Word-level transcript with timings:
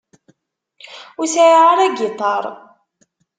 Ur 1.19 1.27
sεiɣ 1.33 1.61
ara 1.71 1.83
agiṭar. 1.87 2.43